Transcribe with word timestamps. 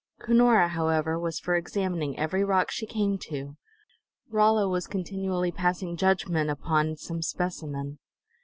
Cunora, 0.19 0.69
however, 0.69 1.19
was 1.19 1.39
for 1.39 1.55
examining 1.55 2.17
every 2.17 2.43
rock 2.43 2.71
she 2.71 2.87
came 2.87 3.19
to; 3.19 3.55
Rolla 4.31 4.67
was 4.67 4.87
continually 4.87 5.51
passing 5.51 5.95
judgment 5.95 6.49
upon 6.49 6.95
some 6.95 7.21
specimen. 7.21 7.99